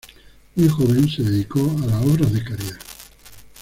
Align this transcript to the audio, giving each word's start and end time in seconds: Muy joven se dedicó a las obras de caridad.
Muy 0.55 0.67
joven 0.67 1.07
se 1.07 1.21
dedicó 1.21 1.59
a 1.77 1.85
las 1.85 2.03
obras 2.03 2.33
de 2.33 2.43
caridad. 2.43 2.79